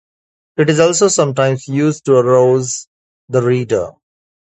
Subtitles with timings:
[0.57, 2.87] It is also sometimes used to arouse
[3.29, 3.91] the reader.